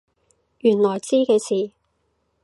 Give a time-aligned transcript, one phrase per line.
[0.57, 1.73] 原來知嘅事？